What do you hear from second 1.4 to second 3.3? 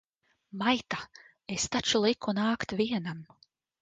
Es taču liku nākt vienam!